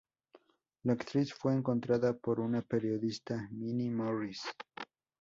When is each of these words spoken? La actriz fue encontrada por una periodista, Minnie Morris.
La 0.83 0.93
actriz 0.93 1.31
fue 1.31 1.53
encontrada 1.53 2.17
por 2.17 2.39
una 2.39 2.63
periodista, 2.63 3.47
Minnie 3.51 3.91
Morris. 3.91 4.41